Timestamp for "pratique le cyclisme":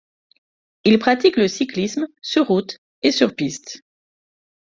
0.97-2.07